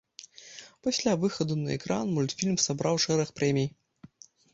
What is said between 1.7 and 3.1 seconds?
экран мультфільм сабраў